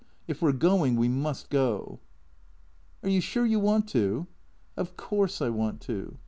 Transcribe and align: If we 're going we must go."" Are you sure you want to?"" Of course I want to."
If 0.27 0.41
we 0.41 0.49
're 0.49 0.57
going 0.57 0.95
we 0.95 1.07
must 1.07 1.51
go."" 1.51 1.99
Are 3.03 3.09
you 3.09 3.21
sure 3.21 3.45
you 3.45 3.59
want 3.59 3.87
to?"" 3.89 4.25
Of 4.75 4.97
course 4.97 5.43
I 5.43 5.49
want 5.49 5.79
to." 5.81 6.17